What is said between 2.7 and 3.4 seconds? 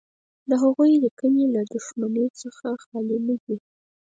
خالي نه